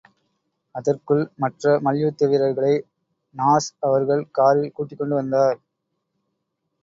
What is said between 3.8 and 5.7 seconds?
அவர்கள் காரில் கூட்டிக்கொண்டு வந்தார்.